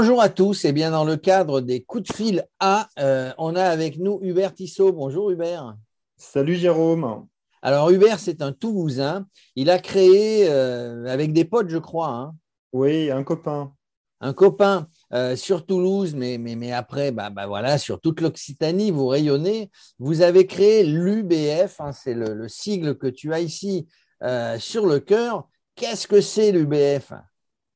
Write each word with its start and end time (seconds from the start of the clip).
Bonjour 0.00 0.22
à 0.22 0.28
tous. 0.28 0.64
Et 0.64 0.70
bien, 0.70 0.92
dans 0.92 1.04
le 1.04 1.16
cadre 1.16 1.60
des 1.60 1.82
coups 1.82 2.08
de 2.08 2.14
fil 2.14 2.46
A, 2.60 2.88
euh, 3.00 3.32
on 3.36 3.56
a 3.56 3.64
avec 3.64 3.98
nous 3.98 4.20
Hubert 4.22 4.54
Tissot. 4.54 4.92
Bonjour 4.92 5.32
Hubert. 5.32 5.74
Salut 6.16 6.54
Jérôme. 6.54 7.26
Alors 7.62 7.90
Hubert, 7.90 8.20
c'est 8.20 8.40
un 8.40 8.52
Toulousain. 8.52 9.26
Il 9.56 9.70
a 9.70 9.80
créé 9.80 10.48
euh, 10.48 11.04
avec 11.06 11.32
des 11.32 11.44
potes, 11.44 11.68
je 11.68 11.78
crois. 11.78 12.10
Hein. 12.10 12.36
Oui, 12.72 13.10
un 13.10 13.24
copain. 13.24 13.72
Un 14.20 14.32
copain 14.32 14.86
euh, 15.12 15.34
sur 15.34 15.66
Toulouse, 15.66 16.14
mais, 16.14 16.38
mais, 16.38 16.54
mais 16.54 16.70
après, 16.70 17.10
bah, 17.10 17.30
bah 17.30 17.48
voilà, 17.48 17.76
sur 17.76 18.00
toute 18.00 18.20
l'Occitanie, 18.20 18.92
vous 18.92 19.08
rayonnez. 19.08 19.68
Vous 19.98 20.20
avez 20.22 20.46
créé 20.46 20.84
l'UBF, 20.84 21.80
hein, 21.80 21.90
c'est 21.90 22.14
le, 22.14 22.48
sigle 22.48 22.96
que 22.96 23.08
tu 23.08 23.34
as 23.34 23.40
ici 23.40 23.88
sur 24.60 24.86
le 24.86 25.00
cœur. 25.00 25.48
Qu'est-ce 25.74 26.06
que 26.06 26.20
c'est 26.20 26.52
l'UBF 26.52 27.14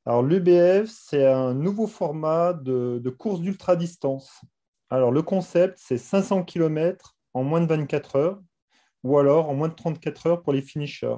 alors, 0.05 0.21
l'UBF, 0.21 0.89
c'est 0.89 1.25
un 1.25 1.53
nouveau 1.53 1.87
format 1.87 2.53
de, 2.53 3.09
course 3.09 3.39
d'ultra-distance. 3.39 4.41
Alors, 4.89 5.11
le 5.11 5.21
concept, 5.21 5.79
c'est 5.81 5.97
500 5.97 6.43
km 6.43 7.15
en 7.33 7.43
moins 7.43 7.61
de 7.61 7.67
24 7.67 8.15
heures 8.17 8.41
ou 9.03 9.17
alors 9.17 9.49
en 9.49 9.53
moins 9.53 9.69
de 9.69 9.73
34 9.73 10.27
heures 10.27 10.43
pour 10.43 10.51
les 10.51 10.61
finishers. 10.61 11.15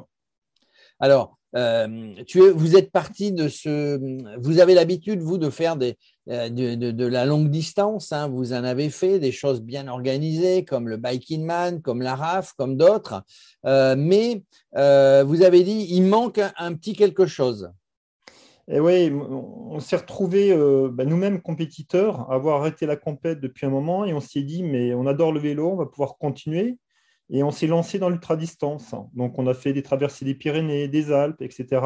Alors, 0.99 1.37
euh, 1.55 2.13
vous 2.53 2.75
êtes 2.75 2.91
parti 2.91 3.31
de 3.31 3.47
ce. 3.47 3.99
Vous 4.39 4.59
avez 4.59 4.75
l'habitude, 4.75 5.21
vous, 5.21 5.37
de 5.37 5.49
faire 5.49 5.77
euh, 6.29 6.49
de, 6.49 7.05
la 7.05 7.25
longue 7.25 7.49
distance. 7.49 8.11
Hein. 8.11 8.27
vous 8.27 8.53
en 8.53 8.63
avez 8.63 8.89
fait 8.89 9.19
des 9.19 9.31
choses 9.31 9.61
bien 9.61 9.87
organisées, 9.87 10.63
comme 10.63 10.89
le 10.89 10.97
Biking 10.97 11.43
Man, 11.43 11.81
comme 11.81 12.01
la 12.01 12.15
RAF, 12.15 12.53
comme 12.53 12.77
d'autres. 12.77 13.23
Euh, 13.65 13.95
mais 13.97 14.43
vous 14.73 15.41
avez 15.41 15.63
dit, 15.63 15.87
il 15.89 16.03
manque 16.03 16.39
un 16.57 16.73
petit 16.73 16.93
quelque 16.93 17.25
chose. 17.25 17.71
Et 18.67 18.79
oui, 18.79 19.11
on 19.13 19.79
s'est 19.79 19.95
retrouvés 19.97 20.51
euh, 20.51 20.89
bah, 20.91 21.05
nous-mêmes 21.05 21.41
compétiteurs, 21.41 22.31
avoir 22.31 22.61
arrêté 22.61 22.87
la 22.87 22.95
compète 22.95 23.39
depuis 23.39 23.67
un 23.67 23.69
moment 23.69 24.05
et 24.05 24.13
on 24.13 24.19
s'est 24.19 24.41
dit, 24.41 24.63
mais 24.63 24.93
on 24.95 25.05
adore 25.05 25.31
le 25.31 25.39
vélo, 25.39 25.69
on 25.71 25.75
va 25.75 25.85
pouvoir 25.85 26.17
continuer. 26.17 26.79
Et 27.29 27.43
on 27.43 27.51
s'est 27.51 27.67
lancé 27.67 27.99
dans 27.99 28.09
l'ultra-distance. 28.09 28.95
Donc, 29.13 29.37
on 29.39 29.47
a 29.47 29.53
fait 29.53 29.73
des 29.73 29.83
traversées 29.83 30.25
des 30.25 30.35
Pyrénées, 30.35 30.87
des 30.87 31.11
Alpes, 31.11 31.41
etc. 31.41 31.81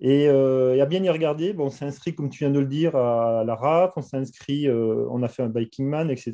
Et, 0.00 0.28
euh, 0.28 0.82
à 0.82 0.86
bien 0.86 1.02
y 1.04 1.10
regarder, 1.10 1.52
bon, 1.52 1.66
on 1.66 1.70
s'est 1.70 1.84
inscrit, 1.86 2.14
comme 2.14 2.30
tu 2.30 2.40
viens 2.40 2.50
de 2.50 2.60
le 2.60 2.66
dire, 2.66 2.96
à 2.96 3.44
la 3.44 3.54
RAF, 3.54 3.92
on 3.96 4.02
s'est 4.02 4.16
inscrit, 4.16 4.68
euh, 4.68 5.06
on 5.10 5.22
a 5.22 5.28
fait 5.28 5.42
un 5.42 5.48
Biking 5.48 5.86
Man, 5.86 6.10
etc. 6.10 6.32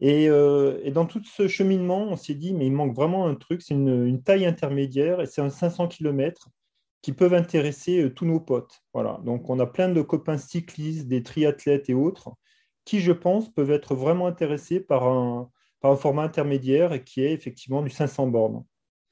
Et, 0.00 0.28
dans 0.92 1.06
tout 1.06 1.22
ce 1.24 1.48
cheminement, 1.48 2.02
on 2.10 2.16
s'est 2.16 2.34
dit, 2.34 2.54
mais 2.54 2.66
il 2.66 2.72
manque 2.72 2.94
vraiment 2.94 3.26
un 3.26 3.34
truc, 3.34 3.62
c'est 3.62 3.74
une, 3.74 4.06
une, 4.06 4.22
taille 4.22 4.46
intermédiaire 4.46 5.20
et 5.20 5.26
c'est 5.26 5.42
un 5.42 5.50
500 5.50 5.88
km 5.88 6.48
qui 7.02 7.12
peuvent 7.12 7.34
intéresser 7.34 8.02
euh, 8.02 8.14
tous 8.14 8.26
nos 8.26 8.40
potes. 8.40 8.82
Voilà. 8.92 9.20
Donc, 9.24 9.48
on 9.48 9.58
a 9.58 9.66
plein 9.66 9.88
de 9.88 10.02
copains 10.02 10.38
cyclistes, 10.38 11.08
des 11.08 11.22
triathlètes 11.22 11.88
et 11.88 11.94
autres, 11.94 12.30
qui, 12.84 13.00
je 13.00 13.12
pense, 13.12 13.52
peuvent 13.52 13.70
être 13.70 13.94
vraiment 13.94 14.26
intéressés 14.26 14.80
par 14.80 15.06
un, 15.06 15.50
format 15.96 16.24
intermédiaire 16.24 17.02
qui 17.02 17.22
est 17.22 17.32
effectivement 17.32 17.80
du 17.80 17.88
500 17.88 18.26
bornes. 18.26 18.64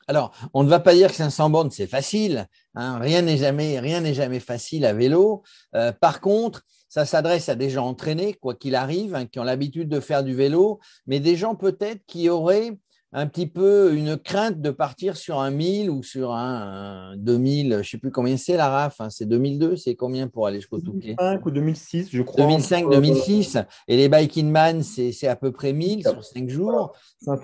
Alors, 0.07 0.33
on 0.53 0.65
ne 0.65 0.69
va 0.69 0.81
pas 0.81 0.95
dire 0.95 1.09
que 1.09 1.17
500 1.17 1.49
bornes, 1.49 1.71
c'est 1.71 1.87
facile. 1.87 2.47
Hein. 2.75 2.99
rien 2.99 3.23
n'est 3.23 3.39
jamais, 3.39 3.81
jamais 4.13 4.41
facile 4.41 4.85
à 4.85 4.93
vélo. 4.93 5.43
Euh, 5.75 5.93
par 5.93 6.21
contre, 6.21 6.65
ça 6.89 7.05
s'adresse 7.05 7.49
à 7.49 7.55
des 7.55 7.71
gens 7.71 7.87
entraînés, 7.87 8.35
quoi 8.35 8.55
qu'il 8.55 8.75
arrive, 8.75 9.15
hein, 9.15 9.27
qui 9.27 9.39
ont 9.39 9.45
l'habitude 9.45 9.89
de 9.89 10.01
faire 10.01 10.25
du 10.25 10.35
vélo, 10.35 10.79
mais 11.07 11.21
des 11.21 11.37
gens 11.37 11.55
peut-être 11.55 12.05
qui 12.07 12.29
auraient 12.29 12.79
un 13.13 13.27
petit 13.27 13.47
peu 13.47 13.95
une 13.95 14.19
crainte 14.19 14.61
de 14.61 14.71
partir 14.71 15.17
sur 15.17 15.41
un 15.41 15.51
1000 15.51 15.89
ou 15.89 16.03
sur 16.03 16.33
un, 16.33 17.17
2000, 17.17 17.71
je 17.71 17.77
ne 17.77 17.83
sais 17.83 17.99
plus 17.99 18.11
combien 18.11 18.37
c'est 18.37 18.57
la 18.57 18.69
RAF, 18.69 19.01
hein, 19.01 19.09
c'est 19.09 19.25
2002, 19.25 19.77
c'est 19.77 19.95
combien 19.95 20.29
pour 20.29 20.47
aller 20.47 20.59
jusqu'au 20.59 20.81
Touquet 20.81 21.17
2005 21.19 21.47
ou 21.47 21.51
2006, 21.51 22.09
je 22.13 22.23
crois. 22.23 22.45
2005, 22.45 22.91
2006, 22.91 23.59
et 23.89 23.97
les 23.97 24.09
Biking 24.09 24.51
Man, 24.51 24.83
c'est 24.83 25.27
à 25.27 25.37
peu 25.37 25.53
près 25.53 25.73
1000 25.73 26.03
sur 26.03 26.23
5 26.23 26.49
jours. 26.49 26.95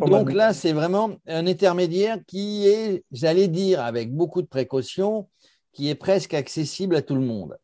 Donc 0.06 0.32
là, 0.32 0.52
c'est 0.52 0.72
vraiment 0.72 1.12
un 1.26 1.46
intermédiaire 1.46 2.18
qui 2.26 2.66
est, 2.68 3.04
j'allais 3.10 3.48
dire, 3.48 3.80
avec 3.80 4.14
beaucoup 4.14 4.42
de 4.42 4.46
précautions, 4.46 5.28
qui 5.72 5.88
est 5.88 5.94
presque 5.94 6.34
accessible 6.34 6.94
à 6.94 7.02
tout 7.02 7.14
le 7.14 7.22
monde. 7.22 7.56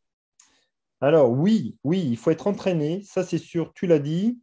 Alors 1.03 1.31
oui, 1.31 1.77
oui, 1.85 2.07
il 2.11 2.17
faut 2.17 2.31
être 2.31 2.47
entraîné, 2.47 3.03
ça 3.05 3.25
c'est 3.25 3.39
sûr, 3.39 3.73
tu 3.75 3.87
l'as 3.87 3.99
dit. 3.99 4.39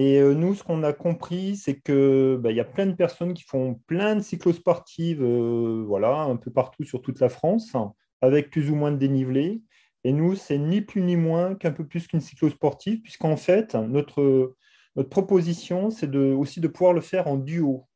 Et 0.00 0.18
euh, 0.18 0.32
nous, 0.32 0.54
ce 0.54 0.64
qu'on 0.64 0.82
a 0.82 0.94
compris, 0.94 1.56
c'est 1.56 1.78
qu'il 1.78 2.38
bah, 2.40 2.52
y 2.52 2.60
a 2.60 2.64
plein 2.64 2.86
de 2.86 2.94
personnes 2.94 3.34
qui 3.34 3.42
font 3.42 3.74
plein 3.86 4.16
de 4.16 4.22
cyclosportives 4.22 5.22
euh, 5.22 5.84
voilà, 5.86 6.22
un 6.22 6.36
peu 6.36 6.50
partout 6.50 6.84
sur 6.84 7.02
toute 7.02 7.20
la 7.20 7.28
France, 7.28 7.76
avec 8.22 8.48
plus 8.48 8.70
ou 8.70 8.74
moins 8.76 8.92
de 8.92 8.96
dénivelé. 8.96 9.60
Et 10.04 10.14
nous, 10.14 10.36
c'est 10.36 10.56
ni 10.56 10.80
plus 10.80 11.02
ni 11.02 11.16
moins 11.16 11.54
qu'un 11.54 11.72
peu 11.72 11.86
plus 11.86 12.06
qu'une 12.06 12.22
cyclosportive, 12.22 13.02
puisqu'en 13.02 13.36
fait, 13.36 13.74
notre, 13.74 14.56
notre 14.96 15.10
proposition, 15.10 15.90
c'est 15.90 16.16
aussi 16.16 16.60
de 16.60 16.68
pouvoir 16.68 16.94
le 16.94 17.02
faire 17.02 17.28
en 17.28 17.36
duo. 17.36 17.86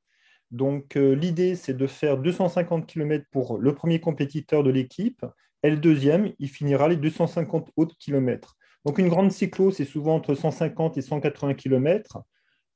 Donc, 0.51 0.99
euh, 0.99 1.15
l'idée, 1.15 1.55
c'est 1.57 1.75
de 1.75 1.87
faire 1.87 2.19
250 2.19 2.87
km 2.87 3.25
pour 3.31 3.57
le 3.57 3.75
premier 3.75 3.99
compétiteur 3.99 4.63
de 4.63 4.71
l'équipe, 4.71 5.25
et 5.63 5.71
le 5.71 5.79
deuxième, 5.79 6.35
il 6.39 6.51
finira 6.51 6.87
les 6.87 6.97
250 6.97 7.71
autres 7.79 7.97
kilomètres. 7.97 8.59
Donc 8.85 8.99
une 8.99 9.09
grande 9.09 9.33
cyclo, 9.33 9.71
c'est 9.71 9.85
souvent 9.85 10.17
entre 10.17 10.35
150 10.35 10.99
et 10.99 11.03
180 11.03 11.55
km. 11.55 12.19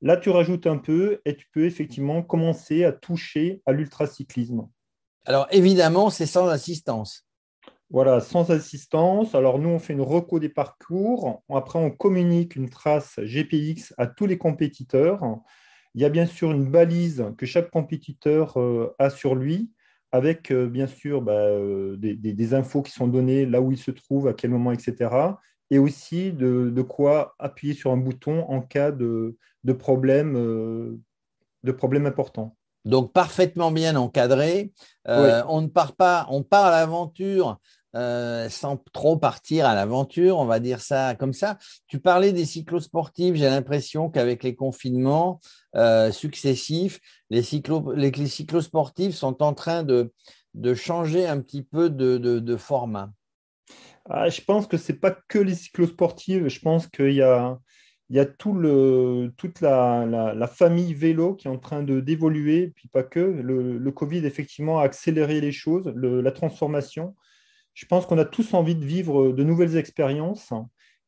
Là, 0.01 0.17
tu 0.17 0.29
rajoutes 0.29 0.65
un 0.65 0.77
peu 0.77 1.21
et 1.25 1.35
tu 1.35 1.47
peux 1.51 1.65
effectivement 1.65 2.23
commencer 2.23 2.83
à 2.83 2.91
toucher 2.91 3.61
à 3.65 3.73
l'ultracyclisme. 3.73 4.67
Alors 5.25 5.47
évidemment, 5.51 6.09
c'est 6.09 6.25
sans 6.25 6.47
assistance. 6.47 7.27
Voilà, 7.91 8.21
sans 8.21 8.49
assistance. 8.49 9.35
Alors 9.35 9.59
nous, 9.59 9.69
on 9.69 9.79
fait 9.79 9.93
une 9.93 10.01
reco 10.01 10.39
des 10.39 10.49
parcours. 10.49 11.43
Après, 11.49 11.79
on 11.79 11.91
communique 11.91 12.55
une 12.55 12.69
trace 12.69 13.19
GPX 13.19 13.93
à 13.97 14.07
tous 14.07 14.25
les 14.25 14.37
compétiteurs. 14.37 15.21
Il 15.95 16.01
y 16.01 16.05
a 16.05 16.09
bien 16.09 16.25
sûr 16.25 16.51
une 16.51 16.69
balise 16.69 17.25
que 17.37 17.45
chaque 17.45 17.71
compétiteur 17.71 18.59
euh, 18.59 18.95
a 18.99 19.09
sur 19.09 19.35
lui, 19.35 19.71
avec 20.11 20.51
euh, 20.51 20.67
bien 20.67 20.87
sûr 20.87 21.21
bah, 21.21 21.33
euh, 21.33 21.97
des, 21.97 22.15
des, 22.15 22.53
infos 22.53 22.83
qui 22.83 22.91
sont 22.91 23.07
données 23.07 23.45
là 23.45 23.59
où 23.59 23.71
il 23.71 23.77
se 23.77 23.89
trouve, 23.89 24.27
à 24.27 24.33
quel 24.33 24.51
moment, 24.51 24.71
etc 24.71 25.09
et 25.71 25.79
aussi 25.79 26.31
de, 26.31 26.81
quoi 26.81 27.35
appuyer 27.39 27.73
sur 27.73 27.91
un 27.91 27.97
bouton 27.97 28.45
en 28.49 28.61
cas 28.61 28.91
de, 28.91 29.37
de 29.63 29.73
problème, 29.73 30.35
euh, 30.35 30.99
de 31.63 31.71
problème 31.71 32.05
important. 32.05 32.55
Donc 32.85 33.13
parfaitement 33.13 33.71
bien 33.71 33.95
encadré. 33.95 34.71
Euh, 35.07 35.43
on 35.47 35.61
ne 35.61 35.67
part 35.67 35.95
pas, 35.95 36.25
on 36.29 36.43
part 36.43 36.65
à 36.65 36.71
l'aventure 36.71 37.59
euh, 37.95 38.49
sans 38.49 38.77
trop 38.93 39.17
partir 39.17 39.65
à 39.65 39.73
l'aventure, 39.73 40.37
on 40.37 40.45
va 40.45 40.59
dire 40.59 40.79
ça 40.79 41.15
comme 41.15 41.33
ça. 41.33 41.57
Tu 41.87 41.99
parlais 41.99 42.31
des 42.31 42.45
cyclosportifs, 42.45 43.35
j'ai 43.35 43.49
l'impression 43.49 44.09
qu'avec 44.09 44.43
les 44.43 44.55
confinements 44.55 45.39
successifs, 46.11 46.99
les, 47.29 47.43
cyclo, 47.43 47.93
les, 47.93 48.11
cyclosportifs 48.27 49.15
sont 49.15 49.43
en 49.43 49.53
train 49.53 49.83
de, 49.83 50.13
de 50.53 50.73
changer 50.73 51.27
un 51.27 51.41
petit 51.41 51.63
peu 51.63 51.89
de, 51.89 52.17
de 52.17 52.57
format. 52.57 53.11
Ah, 54.09 54.29
je 54.29 54.41
pense 54.41 54.65
que 54.67 54.77
ce 54.77 54.91
n'est 54.91 54.97
pas 54.97 55.11
que 55.11 55.37
les 55.37 55.55
cyclosportives. 55.55 56.47
Je 56.47 56.59
pense 56.59 56.87
qu'il 56.87 57.13
y 57.13 57.21
a, 57.21 57.59
toute 58.37 59.61
la, 59.61 60.47
famille 60.47 60.93
vélo 60.95 61.35
qui 61.35 61.47
est 61.47 61.51
en 61.51 61.59
train 61.59 61.83
de 61.83 61.99
d'évoluer, 61.99 62.73
puis 62.75 62.87
pas 62.87 63.03
que. 63.03 63.19
Le, 63.19 63.91
Covid, 63.91 64.25
effectivement, 64.25 64.79
a 64.79 64.83
accéléré 64.83 65.41
les 65.41 65.51
choses, 65.51 65.93
la 65.95 66.31
transformation. 66.31 67.15
Je 67.75 67.85
pense 67.85 68.05
qu'on 68.07 68.17
a 68.17 68.25
tous 68.25 68.53
envie 68.53 68.75
de 68.75 68.83
vivre 68.83 69.31
de 69.31 69.43
nouvelles 69.43 69.77
expériences 69.77 70.51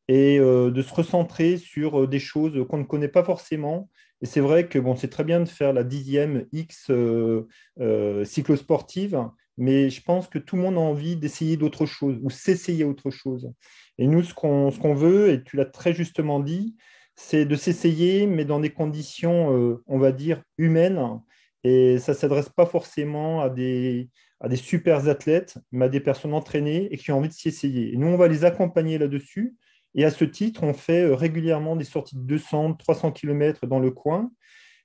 et 0.08 0.38
euh, 0.38 0.70
de 0.70 0.82
se 0.82 0.94
recentrer 0.94 1.58
sur 1.58 2.08
des 2.08 2.18
choses 2.20 2.66
qu'on 2.68 2.78
ne 2.78 2.84
connaît 2.84 3.08
pas 3.08 3.24
forcément. 3.24 3.90
Et 4.22 4.26
c'est 4.26 4.40
vrai 4.40 4.68
que 4.68 4.78
bon, 4.78 4.94
c'est 4.94 5.08
très 5.08 5.24
bien 5.24 5.40
de 5.40 5.48
faire 5.48 5.72
la 5.72 5.82
dixième 5.82 6.46
X 6.52 6.90
euh, 6.90 7.48
euh, 7.80 8.24
cyclosportive, 8.24 9.28
mais 9.58 9.90
je 9.90 10.02
pense 10.02 10.28
que 10.28 10.38
tout 10.38 10.56
le 10.56 10.62
monde 10.62 10.76
a 10.76 10.80
envie 10.80 11.16
d'essayer 11.16 11.56
d'autres 11.56 11.86
choses 11.86 12.18
ou 12.22 12.30
s'essayer 12.30 12.84
autre 12.84 13.10
chose. 13.10 13.52
Et 13.98 14.06
nous, 14.06 14.22
ce 14.22 14.34
qu'on 14.34 14.94
veut, 14.94 15.30
et 15.30 15.42
tu 15.42 15.56
l'as 15.56 15.66
très 15.66 15.92
justement 15.92 16.40
dit, 16.40 16.76
c'est 17.14 17.44
de 17.44 17.56
s'essayer, 17.56 18.26
mais 18.26 18.44
dans 18.44 18.60
des 18.60 18.70
conditions, 18.70 19.56
euh, 19.56 19.82
on 19.86 19.98
va 19.98 20.12
dire, 20.12 20.42
humaines. 20.58 21.20
Et 21.64 21.98
ça 21.98 22.12
ne 22.12 22.16
s'adresse 22.16 22.48
pas 22.48 22.66
forcément 22.66 23.40
à 23.40 23.50
des, 23.50 24.08
à 24.40 24.48
des 24.48 24.56
super 24.56 25.08
athlètes, 25.08 25.58
mais 25.70 25.84
à 25.84 25.88
des 25.88 26.00
personnes 26.00 26.34
entraînées 26.34 26.88
et 26.92 26.96
qui 26.96 27.12
ont 27.12 27.18
envie 27.18 27.28
de 27.28 27.34
s'y 27.34 27.48
essayer. 27.48 27.92
Et 27.92 27.96
nous, 27.96 28.08
on 28.08 28.16
va 28.16 28.28
les 28.28 28.44
accompagner 28.44 28.98
là-dessus. 28.98 29.54
Et 29.94 30.04
à 30.04 30.10
ce 30.10 30.24
titre, 30.24 30.62
on 30.62 30.72
fait 30.72 31.04
euh, 31.04 31.14
régulièrement 31.14 31.76
des 31.76 31.84
sorties 31.84 32.16
de 32.16 32.22
200, 32.22 32.74
300 32.74 33.12
km 33.12 33.66
dans 33.66 33.78
le 33.78 33.90
coin. 33.90 34.30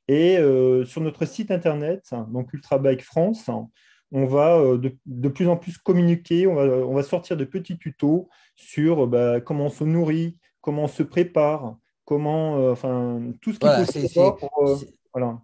Et 0.08 0.38
euh, 0.38 0.86
sur 0.86 1.02
notre 1.02 1.26
site 1.26 1.52
internet, 1.52 2.12
donc 2.30 2.54
Ultra 2.54 2.78
Bike 2.78 3.04
France, 3.04 3.50
on 4.12 4.26
va 4.26 4.58
euh, 4.58 4.78
de, 5.06 5.30
plus 5.30 5.48
en 5.48 5.58
plus 5.58 5.78
communiquer, 5.78 6.48
on 6.48 6.94
va, 6.94 7.04
sortir 7.04 7.38
de 7.38 7.46
petits 7.46 7.78
tutos 7.78 8.30
sur 8.56 9.04
euh, 9.04 9.08
bah, 9.08 9.42
comment 9.42 9.66
on 9.66 9.70
se 9.70 9.84
nourrit, 9.84 10.38
comment 10.62 10.84
on 10.84 10.88
se 10.88 11.04
prépare, 11.04 11.76
comment, 12.06 12.58
euh, 12.58 12.72
enfin, 12.72 13.22
tout 13.42 13.54
ce 13.54 13.60
qu'il 13.92 14.10
faut 14.10 14.34
pour, 14.34 14.80
voilà. 15.14 15.40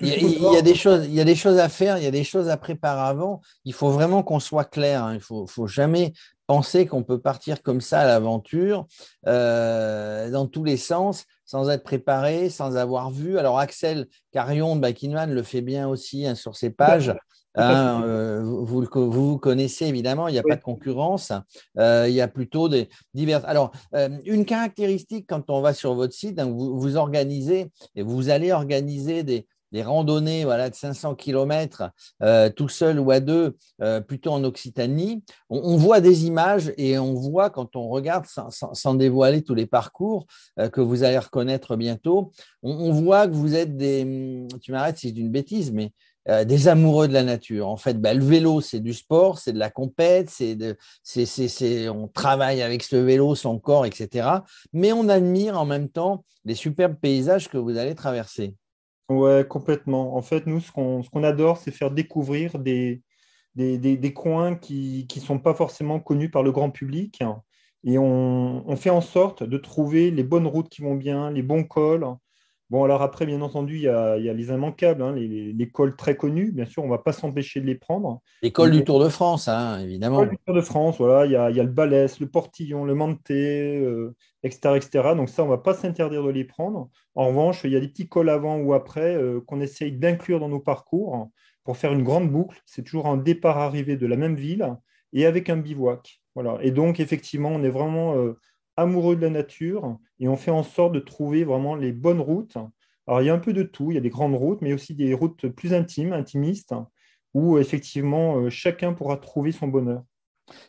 Il 0.00 0.40
y, 0.40 0.56
a, 0.56 0.62
des 0.62 0.76
choses, 0.76 1.06
il 1.06 1.14
y 1.14 1.20
a 1.20 1.24
des 1.24 1.34
choses 1.34 1.58
à 1.58 1.68
faire, 1.68 1.98
il 1.98 2.04
y 2.04 2.06
a 2.06 2.12
des 2.12 2.22
choses 2.22 2.48
à 2.48 2.56
préparer 2.56 3.08
avant. 3.08 3.40
Il 3.64 3.72
faut 3.72 3.90
vraiment 3.90 4.22
qu'on 4.22 4.38
soit 4.38 4.64
clair. 4.64 5.02
Hein. 5.02 5.14
Il 5.14 5.16
ne 5.16 5.20
faut, 5.20 5.46
faut, 5.48 5.66
jamais 5.66 6.12
penser 6.46 6.86
qu'on 6.86 7.02
peut 7.02 7.20
partir 7.20 7.62
comme 7.62 7.80
ça 7.80 8.00
à 8.00 8.06
l'aventure 8.06 8.86
euh, 9.26 10.30
dans 10.30 10.46
tous 10.46 10.62
les 10.62 10.76
sens 10.76 11.24
sans 11.44 11.68
être 11.68 11.82
préparé, 11.82 12.48
sans 12.48 12.76
avoir 12.76 13.10
vu. 13.10 13.38
Alors 13.38 13.58
Axel 13.58 14.06
Carion 14.32 14.76
de 14.76 14.80
Bakinman 14.80 15.32
le 15.32 15.42
fait 15.42 15.62
bien 15.62 15.88
aussi 15.88 16.26
hein, 16.26 16.34
sur 16.34 16.56
ses 16.56 16.70
pages. 16.70 17.12
Hein, 17.54 18.02
euh, 18.04 18.42
vous, 18.42 18.86
vous, 18.92 19.38
connaissez 19.38 19.86
évidemment, 19.86 20.28
il 20.28 20.32
n'y 20.32 20.38
a 20.38 20.44
pas 20.44 20.56
de 20.56 20.62
concurrence, 20.62 21.32
euh, 21.78 22.06
il 22.08 22.14
y 22.14 22.20
a 22.20 22.28
plutôt 22.28 22.68
des 22.68 22.88
divers. 23.14 23.44
Alors, 23.48 23.72
une 24.24 24.44
caractéristique 24.44 25.26
quand 25.28 25.50
on 25.50 25.60
va 25.60 25.74
sur 25.74 25.94
votre 25.94 26.14
site, 26.14 26.38
hein, 26.38 26.46
vous, 26.46 26.78
vous 26.78 26.96
organisez 26.96 27.70
et 27.96 28.02
vous 28.02 28.30
allez 28.30 28.52
organiser 28.52 29.22
des, 29.22 29.46
des 29.72 29.82
randonnées 29.82 30.44
voilà, 30.44 30.70
de 30.70 30.74
500 30.74 31.14
km 31.14 31.90
euh, 32.22 32.50
tout 32.50 32.68
seul 32.68 32.98
ou 32.98 33.10
à 33.10 33.20
deux, 33.20 33.56
euh, 33.82 34.00
plutôt 34.00 34.30
en 34.30 34.44
Occitanie, 34.44 35.24
on, 35.48 35.76
voit 35.76 36.00
des 36.00 36.26
images 36.26 36.72
et 36.76 36.98
on 36.98 37.14
voit 37.14 37.50
quand 37.50 37.76
on 37.76 37.88
regarde, 37.88 38.24
sans, 38.26 38.94
dévoiler 38.94 39.42
tous 39.42 39.54
les 39.54 39.66
parcours 39.66 40.26
euh, 40.58 40.68
que 40.68 40.80
vous 40.80 41.04
allez 41.04 41.18
reconnaître 41.18 41.76
bientôt, 41.76 42.32
on, 42.62 42.92
voit 42.92 43.26
que 43.26 43.34
vous 43.34 43.54
êtes 43.54 43.76
des, 43.76 44.46
tu 44.60 44.72
m'arrêtes 44.72 44.98
si 44.98 45.08
c'est 45.08 45.18
une 45.18 45.30
bêtise, 45.30 45.72
mais 45.72 45.92
des 46.26 46.68
amoureux 46.68 47.08
de 47.08 47.14
la 47.14 47.22
nature. 47.22 47.68
En 47.68 47.78
fait, 47.78 47.98
bah, 48.00 48.12
le 48.12 48.22
vélo, 48.24 48.60
c'est 48.60 48.80
du 48.80 48.92
sport, 48.92 49.38
c'est 49.38 49.52
de 49.52 49.58
la 49.58 49.70
compète, 49.70 50.28
c'est 50.28 50.58
c'est, 51.02 51.88
on 51.88 52.06
travaille 52.08 52.60
avec 52.60 52.82
ce 52.82 52.96
vélo, 52.96 53.34
son 53.34 53.58
corps, 53.58 53.86
etc. 53.86 54.28
Mais 54.74 54.92
on 54.92 55.08
admire 55.08 55.58
en 55.58 55.64
même 55.64 55.88
temps 55.88 56.24
les 56.44 56.54
superbes 56.54 56.96
paysages 57.00 57.48
que 57.48 57.56
vous 57.56 57.78
allez 57.78 57.94
traverser. 57.94 58.54
Ouais, 59.08 59.46
complètement. 59.48 60.16
En 60.16 60.22
fait, 60.22 60.46
nous, 60.46 60.60
ce 60.60 60.70
qu'on 60.70 61.24
adore, 61.24 61.56
c'est 61.56 61.70
faire 61.70 61.90
découvrir 61.90 62.58
des, 62.58 63.02
des, 63.54 64.12
coins 64.12 64.54
qui 64.54 65.08
ne 65.14 65.20
sont 65.20 65.38
pas 65.38 65.54
forcément 65.54 65.98
connus 65.98 66.30
par 66.30 66.42
le 66.42 66.52
grand 66.52 66.70
public. 66.70 67.22
Et 67.84 67.98
on, 67.98 68.76
fait 68.76 68.90
en 68.90 69.00
sorte 69.00 69.44
de 69.44 69.56
trouver 69.56 70.10
les 70.10 70.24
bonnes 70.24 70.46
routes 70.46 70.68
qui 70.68 70.82
vont 70.82 70.94
bien, 70.94 71.30
les 71.30 71.42
bons 71.42 71.64
cols, 71.64 72.06
Bon, 72.70 72.84
alors 72.84 73.00
après, 73.00 73.24
bien 73.24 73.40
entendu, 73.40 73.76
il 73.76 73.82
y 73.82 73.88
a, 73.88 74.16
les 74.18 74.48
immanquables, 74.48 75.02
hein, 75.02 75.14
les, 75.14 75.70
cols 75.70 75.96
très 75.96 76.16
connus. 76.16 76.52
Bien 76.52 76.66
sûr, 76.66 76.82
on 76.82 76.86
ne 76.86 76.90
va 76.90 76.98
pas 76.98 77.12
s'empêcher 77.12 77.60
de 77.60 77.66
les 77.66 77.74
prendre. 77.74 78.20
Les 78.42 78.52
cols 78.52 78.72
du 78.72 78.84
Tour 78.84 79.02
de 79.02 79.08
France, 79.08 79.48
hein, 79.48 79.80
évidemment. 79.80 80.22
Les 80.22 80.30
du 80.30 80.38
Tour 80.44 80.54
de 80.54 80.60
France, 80.60 80.98
voilà. 80.98 81.24
Il 81.24 81.32
y 81.32 81.36
a, 81.36 81.50
le 81.50 81.70
Balès, 81.70 82.20
le 82.20 82.28
Portillon, 82.28 82.84
le 82.84 82.94
Manté, 82.94 83.78
etc., 84.42 84.60
euh, 84.66 84.74
etc. 84.74 85.14
Donc 85.16 85.30
ça, 85.30 85.42
on 85.42 85.46
ne 85.46 85.50
va 85.50 85.58
pas 85.58 85.72
s'interdire 85.72 86.22
de 86.22 86.30
les 86.30 86.44
prendre. 86.44 86.90
En 87.14 87.28
revanche, 87.28 87.62
il 87.64 87.70
y 87.70 87.76
a 87.76 87.80
des 87.80 87.88
petits 87.88 88.08
cols 88.08 88.28
avant 88.28 88.58
ou 88.58 88.74
après 88.74 89.16
euh, 89.16 89.40
qu'on 89.46 89.62
essaye 89.62 89.92
d'inclure 89.92 90.38
dans 90.38 90.50
nos 90.50 90.60
parcours 90.60 91.30
pour 91.64 91.78
faire 91.78 91.94
une 91.94 92.02
grande 92.02 92.30
boucle. 92.30 92.60
C'est 92.66 92.82
toujours 92.82 93.06
un 93.06 93.16
départ-arrivée 93.16 93.96
de 93.96 94.06
la 94.06 94.16
même 94.16 94.34
ville 94.34 94.76
et 95.14 95.24
avec 95.24 95.48
un 95.48 95.56
bivouac. 95.56 96.20
Voilà. 96.34 96.58
Et 96.62 96.70
donc, 96.70 97.00
effectivement, 97.00 97.48
on 97.48 97.62
est 97.62 97.70
vraiment 97.70 98.14
euh, 98.16 98.38
amoureux 98.78 99.16
de 99.16 99.20
la 99.22 99.30
nature 99.30 99.98
et 100.20 100.28
on 100.28 100.36
fait 100.36 100.50
en 100.50 100.62
sorte 100.62 100.92
de 100.92 101.00
trouver 101.00 101.44
vraiment 101.44 101.74
les 101.74 101.92
bonnes 101.92 102.20
routes. 102.20 102.56
Alors, 103.06 103.20
il 103.20 103.26
y 103.26 103.30
a 103.30 103.34
un 103.34 103.38
peu 103.38 103.52
de 103.52 103.62
tout. 103.62 103.90
Il 103.90 103.94
y 103.94 103.98
a 103.98 104.02
des 104.02 104.10
grandes 104.10 104.34
routes, 104.36 104.62
mais 104.62 104.72
aussi 104.72 104.94
des 104.94 105.12
routes 105.14 105.48
plus 105.48 105.74
intimes, 105.74 106.12
intimistes, 106.12 106.74
où 107.34 107.58
effectivement 107.58 108.38
euh, 108.38 108.50
chacun 108.50 108.92
pourra 108.92 109.16
trouver 109.16 109.52
son 109.52 109.68
bonheur. 109.68 110.02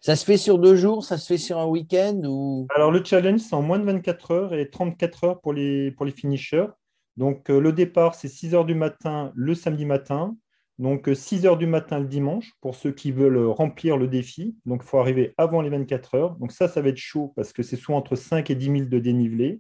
Ça 0.02 0.16
se 0.16 0.26
fait 0.26 0.38
sur 0.38 0.60
deux 0.60 0.76
jours, 0.76 1.06
ça 1.06 1.18
se 1.18 1.26
fait 1.26 1.38
sur 1.38 1.58
un 1.58 1.66
week-end 1.66 2.22
ou... 2.26 2.68
Alors, 2.76 2.92
le 2.92 3.04
challenge, 3.04 3.40
c'est 3.40 3.56
en 3.56 3.62
moins 3.62 3.80
de 3.80 3.86
24 3.86 4.32
heures 4.32 4.54
et 4.54 4.70
34 4.70 5.24
heures 5.24 5.42
pour 5.42 5.54
les, 5.54 5.92
pour 5.92 6.06
les 6.06 6.12
finishers. 6.12 6.68
Donc, 7.16 7.50
euh, 7.50 7.60
le 7.60 7.72
départ, 7.72 8.16
c'est 8.16 8.28
6 8.28 8.56
heures 8.56 8.66
du 8.66 8.76
matin 8.76 9.32
le 9.36 9.54
samedi 9.54 9.86
matin. 9.86 10.36
Donc 10.80 11.10
6 11.14 11.46
euh, 11.46 11.50
heures 11.50 11.58
du 11.58 11.68
matin 11.68 12.00
le 12.00 12.06
dimanche 12.06 12.54
pour 12.62 12.74
ceux 12.74 12.94
qui 12.94 13.12
veulent 13.12 13.38
euh, 13.38 13.50
remplir 13.50 13.98
le 13.98 14.08
défi. 14.08 14.56
Donc 14.66 14.82
il 14.84 14.88
faut 14.88 14.98
arriver 14.98 15.34
avant 15.38 15.62
les 15.62 15.70
24 15.70 16.16
heures. 16.16 16.36
Donc 16.38 16.54
ça, 16.54 16.70
ça 16.70 16.82
va 16.82 16.88
être 16.88 16.98
chaud 16.98 17.34
parce 17.36 17.52
que 17.52 17.64
c'est 17.64 17.76
soit 17.76 17.96
entre 17.96 18.16
5 18.16 18.50
et 18.50 18.56
10 18.56 18.66
000 18.66 18.78
de 18.86 18.98
dénivelé. 18.98 19.60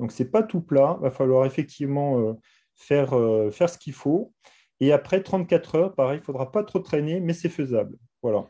Donc 0.00 0.10
ce 0.10 0.22
n'est 0.22 0.28
pas 0.28 0.42
tout 0.42 0.60
plat. 0.60 0.96
Il 1.00 1.04
va 1.04 1.10
falloir 1.10 1.46
effectivement 1.46 2.18
euh, 2.18 2.32
faire, 2.74 3.14
faire 3.52 3.70
ce 3.70 3.78
qu'il 3.78 3.94
faut. 3.94 4.34
Et 4.80 4.92
après 4.92 5.22
34 5.22 5.74
heures, 5.76 5.94
pareil, 5.94 6.18
il 6.18 6.20
ne 6.20 6.24
faudra 6.24 6.50
pas 6.50 6.64
trop 6.64 6.80
traîner, 6.80 7.20
mais 7.20 7.32
c'est 7.32 7.48
faisable. 7.48 7.96
Voilà. 8.20 8.44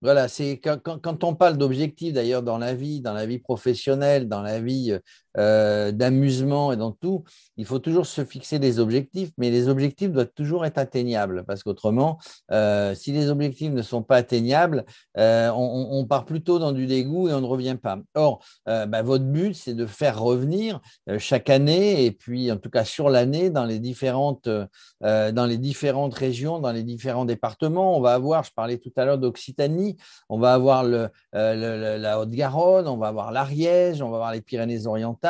Voilà, 0.00 0.28
c'est 0.28 0.60
quand, 0.60 1.24
on 1.24 1.34
parle 1.34 1.58
d'objectifs 1.58 2.12
d'ailleurs 2.12 2.42
dans 2.42 2.58
la 2.58 2.72
vie, 2.72 3.00
dans 3.00 3.12
la 3.12 3.26
vie 3.26 3.40
professionnelle, 3.40 4.28
dans 4.28 4.42
la 4.42 4.60
vie 4.60 4.96
euh, 5.38 5.92
d'amusement 5.92 6.72
et 6.72 6.76
dans 6.76 6.92
tout, 6.92 7.24
il 7.56 7.64
faut 7.64 7.78
toujours 7.78 8.06
se 8.06 8.24
fixer 8.24 8.58
des 8.58 8.78
objectifs, 8.78 9.30
mais 9.38 9.50
les 9.50 9.68
objectifs 9.68 10.10
doivent 10.10 10.32
toujours 10.34 10.66
être 10.66 10.78
atteignables 10.78 11.44
parce 11.46 11.62
qu'autrement, 11.62 12.18
euh, 12.50 12.94
si 12.94 13.12
les 13.12 13.30
objectifs 13.30 13.72
ne 13.72 13.82
sont 13.82 14.02
pas 14.02 14.16
atteignables, 14.16 14.84
euh, 15.18 15.50
on, 15.54 16.06
part 16.08 16.24
plutôt 16.24 16.58
dans 16.58 16.72
du 16.72 16.86
dégoût 16.86 17.28
et 17.28 17.34
on 17.34 17.40
ne 17.40 17.46
revient 17.46 17.76
pas. 17.80 17.98
Or, 18.14 18.42
bah, 18.66 19.02
votre 19.02 19.24
but, 19.24 19.54
c'est 19.54 19.74
de 19.74 19.84
faire 19.84 20.20
revenir 20.20 20.80
chaque 21.18 21.50
année 21.50 22.04
et 22.04 22.12
puis 22.12 22.50
en 22.50 22.56
tout 22.56 22.70
cas 22.70 22.84
sur 22.84 23.10
l'année 23.10 23.50
dans 23.50 23.64
les 23.64 23.78
différentes 23.78 24.48
dans 25.00 25.46
les 25.46 25.58
différentes 25.58 26.14
régions, 26.14 26.60
dans 26.60 26.72
les 26.72 26.82
différents 26.82 27.24
départements. 27.24 27.96
On 27.96 28.00
va 28.00 28.14
avoir, 28.14 28.44
je 28.44 28.52
parlais 28.54 28.78
tout 28.78 28.92
à 28.96 29.04
l'heure 29.04 29.18
d'Occitanie 29.18 29.96
on 30.28 30.38
va 30.38 30.54
avoir 30.54 30.84
euh, 30.84 31.08
la 31.98 32.20
Haute-Garonne, 32.20 32.88
on 32.88 32.96
va 32.96 33.08
avoir 33.08 33.32
l'Ariège, 33.32 34.02
on 34.02 34.10
va 34.10 34.16
avoir 34.16 34.32
les 34.32 34.40
Pyrénées-Orientales 34.40 35.27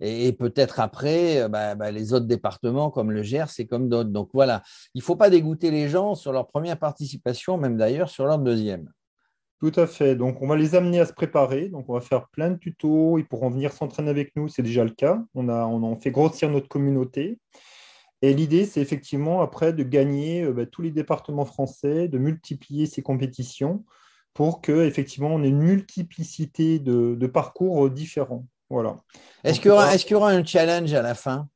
et, 0.00 0.32
peut-être 0.32 0.80
après 0.80 1.42
euh, 1.42 1.48
bah, 1.48 1.74
bah, 1.74 1.90
les 1.90 2.12
autres 2.12 2.26
départements 2.26 2.90
comme 2.90 3.10
le 3.10 3.22
Gers 3.22 3.58
et 3.58 3.66
comme 3.66 3.88
d'autres. 3.88 4.10
Donc 4.10 4.30
voilà, 4.32 4.62
il 4.94 4.98
ne 4.98 5.04
faut 5.04 5.16
pas 5.16 5.30
dégoûter 5.30 5.70
les 5.70 5.88
gens 5.88 6.14
sur 6.14 6.32
leur 6.32 6.46
première 6.46 6.78
participation, 6.78 7.58
même 7.58 7.76
d'ailleurs 7.76 8.08
sur 8.08 8.24
leur 8.24 8.38
deuxième. 8.38 8.90
Tout 9.60 9.72
à 9.76 9.86
fait. 9.86 10.16
Donc, 10.16 10.40
on 10.40 10.46
va 10.46 10.56
les 10.56 10.74
amener 10.74 11.00
à 11.00 11.06
se 11.06 11.12
préparer. 11.12 11.68
Donc, 11.68 11.84
on 11.90 11.92
va 11.92 12.00
faire 12.00 12.28
plein 12.28 12.50
de 12.50 12.56
tutos. 12.56 13.18
Ils 13.18 13.26
pourront 13.26 13.50
venir 13.50 13.74
s'entraîner 13.74 14.08
avec 14.08 14.34
nous. 14.34 14.48
C'est 14.48 14.62
déjà 14.62 14.84
le 14.84 14.90
cas. 14.90 15.22
On, 15.34 15.50
a, 15.50 15.66
on 15.66 15.96
fait 15.96 16.10
grossir 16.10 16.48
notre 16.48 16.66
communauté. 16.66 17.38
Et 18.22 18.34
l'idée, 18.34 18.66
c'est 18.66 18.80
effectivement 18.80 19.40
après 19.42 19.72
de 19.72 19.82
gagner 19.82 20.44
euh, 20.44 20.52
bah, 20.52 20.66
tous 20.66 20.82
les 20.82 20.90
départements 20.90 21.44
français, 21.44 22.08
de 22.08 22.18
multiplier 22.18 22.86
ces 22.86 23.02
compétitions 23.02 23.84
pour 24.34 24.60
que 24.60 24.86
effectivement 24.86 25.28
on 25.34 25.42
ait 25.42 25.48
une 25.48 25.62
multiplicité 25.62 26.78
de, 26.78 27.26
parcours 27.26 27.86
euh, 27.86 27.90
différents. 27.90 28.46
Voilà. 28.70 28.96
Est-ce 29.44 29.60
qu'il 29.60 29.70
y, 29.70 30.14
aura 30.14 30.30
un 30.30 30.44
challenge 30.44 30.92
à 30.94 31.02
la 31.02 31.14
fin 31.14 31.48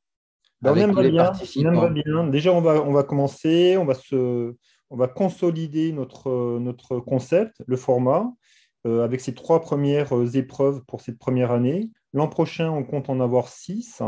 ben, 0.61 0.73
on, 0.73 0.75
aimerait 0.75 1.09
bien, 1.09 1.31
bien, 1.55 2.27
Déjà, 2.27 2.51
on 2.51 2.61
va, 2.61 2.81
on 2.81 2.91
va 2.91 3.03
commencer, 3.03 3.77
on 3.77 3.85
va, 3.85 3.93
se, 3.93 4.55
on 4.89 4.97
va 4.97 5.07
consolider 5.07 5.91
notre, 5.91 6.59
notre 6.59 6.99
concept, 6.99 7.61
le 7.65 7.77
format, 7.77 8.31
euh, 8.85 9.03
avec 9.03 9.21
ces 9.21 9.33
trois 9.33 9.61
premières 9.61 10.11
épreuves 10.35 10.83
pour 10.85 11.01
cette 11.01 11.17
première 11.17 11.51
année. 11.51 11.89
L'an 12.13 12.27
prochain, 12.27 12.69
on 12.69 12.83
compte 12.83 13.09
en 13.09 13.19
avoir 13.19 13.47
six. 13.47 14.01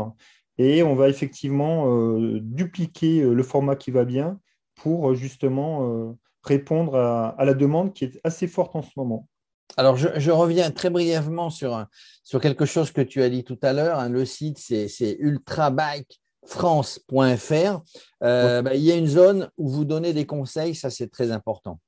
Et 0.58 0.82
on 0.82 0.94
va 0.94 1.08
effectivement 1.08 1.86
euh, 1.86 2.40
dupliquer 2.42 3.22
euh, 3.22 3.32
le 3.32 3.42
format 3.42 3.76
qui 3.76 3.92
va 3.92 4.04
bien 4.04 4.40
pour 4.74 5.10
euh, 5.10 5.14
justement 5.14 6.16
répondre 6.42 6.96
à, 6.96 7.44
la 7.44 7.54
demande 7.54 7.92
qui 7.92 8.04
est 8.04 8.20
assez 8.24 8.46
forte 8.46 8.74
en 8.76 8.82
ce 8.82 8.90
moment. 8.96 9.28
Alors, 9.76 9.96
je, 9.96 10.30
reviens 10.30 10.70
très 10.70 10.90
brièvement 10.90 11.50
sur, 11.50 11.86
sur 12.24 12.40
quelque 12.40 12.64
chose 12.64 12.90
que 12.90 13.00
tu 13.00 13.22
as 13.22 13.28
dit 13.28 13.44
tout 13.44 13.58
à 13.62 13.72
l'heure. 13.72 13.98
Hein. 13.98 14.08
le 14.08 14.24
site, 14.24 14.58
c'est 14.58 15.16
ultrabikefrance.fr. 15.20 17.80
Bah, 18.20 18.74
il 18.74 18.82
y 18.82 18.92
a 18.92 18.96
une 18.96 19.06
zone 19.06 19.50
où 19.56 19.68
vous 19.68 19.84
donnez 19.84 20.12
des 20.12 20.26
conseils, 20.26 20.74
ça 20.74 20.90
c'est 20.90 21.08
très 21.08 21.30
important. 21.30 21.78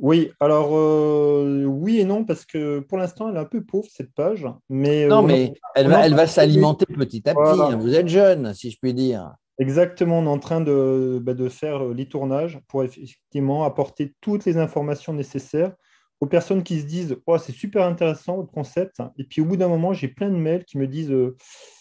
Oui, 0.00 0.32
alors 0.40 0.70
euh, 0.72 1.64
oui 1.66 2.00
et 2.00 2.04
non, 2.04 2.24
parce 2.24 2.46
que 2.46 2.80
pour 2.80 2.96
l'instant, 2.96 3.28
elle 3.28 3.36
est 3.36 3.40
un 3.40 3.44
peu 3.44 3.62
pauvre, 3.62 3.86
cette 3.92 4.14
page. 4.14 4.46
Mais, 4.70 5.04
euh, 5.04 5.08
non, 5.08 5.22
mais 5.22 5.52
elle 5.74 5.88
va, 5.88 6.06
elle 6.06 6.14
va 6.14 6.26
s'alimenter 6.26 6.86
petit 6.86 7.28
à 7.28 7.34
petit. 7.34 7.60
Hein. 7.60 7.76
Vous 7.76 7.94
êtes 7.94 8.08
jeune, 8.08 8.54
si 8.54 8.70
je 8.70 8.78
puis 8.80 8.94
dire. 8.94 9.34
Exactement, 9.58 10.20
on 10.20 10.24
est 10.24 10.28
en 10.28 10.38
train 10.38 10.62
de, 10.62 11.20
bah, 11.22 11.34
de 11.34 11.50
faire 11.50 11.84
euh, 11.84 11.94
les 11.94 12.08
tournages 12.08 12.60
pour 12.66 12.82
effectivement 12.82 13.64
apporter 13.64 14.14
toutes 14.22 14.46
les 14.46 14.56
informations 14.56 15.12
nécessaires 15.12 15.74
aux 16.20 16.26
personnes 16.26 16.62
qui 16.62 16.80
se 16.80 16.86
disent 16.86 17.16
oh, 17.26 17.38
c'est 17.38 17.52
super 17.52 17.84
intéressant 17.84 18.36
votre 18.36 18.52
concept. 18.52 19.00
Et 19.18 19.24
puis 19.24 19.40
au 19.40 19.44
bout 19.44 19.56
d'un 19.56 19.68
moment, 19.68 19.92
j'ai 19.92 20.08
plein 20.08 20.30
de 20.30 20.36
mails 20.36 20.64
qui 20.64 20.78
me 20.78 20.86
disent 20.86 21.14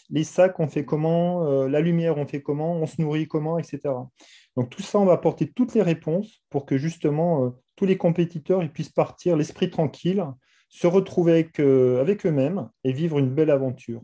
les 0.09 0.23
sacs, 0.23 0.59
on 0.59 0.67
fait 0.67 0.85
comment, 0.85 1.67
la 1.67 1.81
lumière, 1.81 2.17
on 2.17 2.25
fait 2.25 2.41
comment, 2.41 2.73
on 2.73 2.85
se 2.85 3.01
nourrit 3.01 3.27
comment, 3.27 3.59
etc. 3.59 3.79
Donc 4.55 4.69
tout 4.69 4.81
ça, 4.81 4.97
on 4.97 5.05
va 5.05 5.13
apporter 5.13 5.51
toutes 5.51 5.75
les 5.75 5.81
réponses 5.81 6.41
pour 6.49 6.65
que 6.65 6.77
justement 6.77 7.53
tous 7.75 7.85
les 7.85 7.97
compétiteurs 7.97 8.63
ils 8.63 8.71
puissent 8.71 8.89
partir 8.89 9.37
l'esprit 9.37 9.69
tranquille, 9.69 10.25
se 10.69 10.87
retrouver 10.87 11.49
euh, 11.59 11.99
avec 11.99 12.25
eux-mêmes 12.25 12.69
et 12.83 12.93
vivre 12.93 13.19
une 13.19 13.33
belle 13.33 13.49
aventure. 13.49 14.01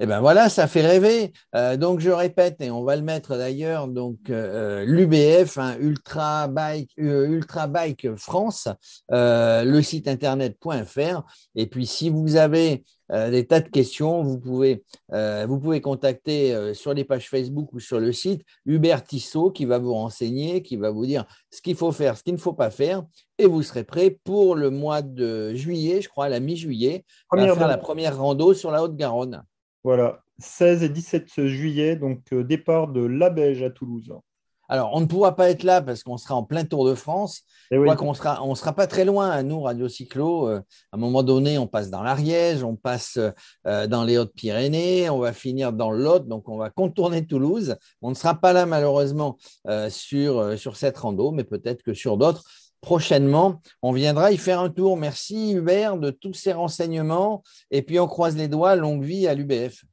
Eh 0.00 0.06
ben 0.06 0.20
voilà, 0.20 0.48
ça 0.48 0.68
fait 0.68 0.86
rêver. 0.86 1.32
Euh, 1.56 1.76
donc 1.76 1.98
je 1.98 2.10
répète, 2.10 2.60
et 2.60 2.70
on 2.70 2.84
va 2.84 2.94
le 2.94 3.02
mettre 3.02 3.36
d'ailleurs, 3.36 3.88
donc 3.88 4.30
euh, 4.30 4.84
l'UBF, 4.84 5.58
hein, 5.58 5.76
Ultra 5.80 6.46
Bike, 6.46 6.92
euh, 7.00 7.26
Ultra 7.26 7.66
Bike 7.66 8.14
France, 8.14 8.68
le 9.10 9.80
site 9.82 10.06
internet.fr. 10.06 11.22
Et 11.56 11.66
puis 11.66 11.86
si 11.86 12.10
vous 12.10 12.36
avez 12.36 12.84
des 13.10 13.46
tas 13.46 13.60
de 13.60 13.68
questions, 13.70 14.22
vous 14.22 14.38
pouvez, 14.38 14.84
vous 15.10 15.58
pouvez 15.58 15.80
contacter 15.80 16.74
sur 16.74 16.92
les 16.92 17.04
pages 17.04 17.30
Facebook 17.30 17.72
ou 17.72 17.80
sur 17.80 17.98
le 17.98 18.12
site 18.12 18.42
Hubert 18.66 19.02
Tissot 19.02 19.50
qui 19.50 19.64
va 19.64 19.78
vous 19.78 19.94
renseigner, 19.94 20.62
qui 20.62 20.76
va 20.76 20.90
vous 20.90 21.06
dire 21.06 21.24
ce 21.50 21.62
qu'il 21.62 21.74
faut 21.74 21.90
faire, 21.90 22.18
ce 22.18 22.22
qu'il 22.22 22.34
ne 22.34 22.38
faut 22.38 22.52
pas 22.52 22.70
faire, 22.70 23.02
et 23.38 23.46
vous 23.46 23.62
serez 23.62 23.84
prêt 23.84 24.18
pour 24.24 24.56
le 24.56 24.68
mois 24.68 25.00
de 25.00 25.54
juillet, 25.54 26.02
je 26.02 26.08
crois, 26.10 26.26
à 26.26 26.28
la 26.28 26.38
mi-juillet, 26.38 27.06
à 27.32 27.54
faire 27.54 27.68
la 27.68 27.78
première 27.78 28.18
rando 28.18 28.52
sur 28.52 28.70
la 28.70 28.82
Haute-Garonne. 28.82 29.42
Voilà, 29.88 30.20
16 30.38 30.82
et 30.82 30.90
17 30.90 31.46
juillet, 31.46 31.96
donc 31.96 32.20
euh, 32.34 32.44
départ 32.44 32.88
de 32.88 33.00
Labège 33.00 33.62
à 33.62 33.70
Toulouse. 33.70 34.12
Alors, 34.68 34.90
on 34.92 35.00
ne 35.00 35.06
pourra 35.06 35.34
pas 35.34 35.48
être 35.48 35.62
là 35.62 35.80
parce 35.80 36.02
qu'on 36.02 36.18
sera 36.18 36.34
en 36.34 36.42
plein 36.42 36.66
Tour 36.66 36.86
de 36.86 36.94
France. 36.94 37.44
Et 37.70 37.76
eh 37.76 37.96
qu'on 37.96 38.12
sera, 38.12 38.44
on 38.44 38.54
sera 38.54 38.74
pas 38.74 38.86
très 38.86 39.06
loin 39.06 39.30
à 39.30 39.42
nous, 39.42 39.62
Radio 39.62 39.88
Cyclo. 39.88 40.46
Euh, 40.46 40.58
à 40.92 40.96
un 40.96 40.98
moment 40.98 41.22
donné, 41.22 41.56
on 41.56 41.66
passe 41.66 41.88
dans 41.88 42.02
l'Ariège, 42.02 42.62
on 42.62 42.76
passe 42.76 43.18
euh, 43.66 43.86
dans 43.86 44.04
les 44.04 44.18
Hautes-Pyrénées, 44.18 45.08
on 45.08 45.20
va 45.20 45.32
finir 45.32 45.72
dans 45.72 45.90
Lot, 45.90 46.28
donc 46.28 46.50
on 46.50 46.58
va 46.58 46.68
contourner 46.68 47.24
Toulouse. 47.24 47.74
On 48.02 48.10
ne 48.10 48.14
sera 48.14 48.34
pas 48.34 48.52
là 48.52 48.66
malheureusement 48.66 49.38
sur, 49.88 50.58
sur 50.58 50.76
cette 50.76 50.98
rando, 50.98 51.30
mais 51.30 51.44
peut-être 51.44 51.82
que 51.82 51.94
sur 51.94 52.18
d'autres 52.18 52.44
prochainement, 52.80 53.60
on 53.82 53.92
viendra 53.92 54.32
y 54.32 54.36
faire 54.36 54.60
un 54.60 54.70
tour. 54.70 54.96
Merci 54.96 55.52
Hubert 55.52 55.96
de 55.96 56.10
tous 56.10 56.34
ces 56.34 56.52
renseignements. 56.52 57.42
Et 57.70 57.82
puis 57.82 57.98
on 57.98 58.06
croise 58.06 58.36
les 58.36 58.48
doigts, 58.48 58.76
longue 58.76 59.02
vie 59.02 59.26
à 59.26 59.34
l'UBF. 59.34 59.84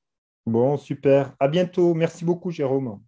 Bon, 0.46 0.78
super. 0.78 1.34
À 1.40 1.48
bientôt. 1.48 1.94
Merci 1.94 2.24
beaucoup, 2.24 2.52
Jérôme. 2.52 3.00